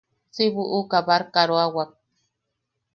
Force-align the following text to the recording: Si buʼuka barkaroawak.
Si 0.35 0.43
buʼuka 0.53 0.97
barkaroawak. 1.07 1.91